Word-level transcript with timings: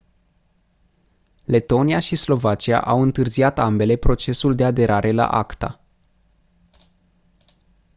letonia 1.45 1.99
și 1.99 2.15
slovacia 2.15 2.81
au 2.81 3.01
întârziat 3.01 3.59
ambele 3.59 3.95
procesul 3.95 4.55
de 4.55 4.63
aderare 4.63 5.11
la 5.11 5.27
acta 5.27 5.83